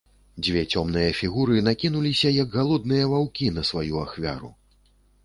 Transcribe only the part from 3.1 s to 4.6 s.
ваўкі, на сваю ахвяру.